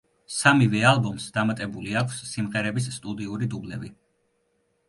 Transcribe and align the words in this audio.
სამივე 0.35 0.79
ალბომს 0.91 1.27
დამატებული 1.35 1.93
აქვს 2.03 2.23
სიმღერების 2.31 2.91
სტუდიური 2.99 3.51
დუბლები. 3.53 3.93